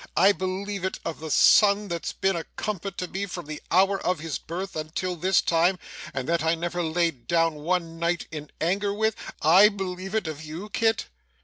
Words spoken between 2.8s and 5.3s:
to me from the hour of his birth until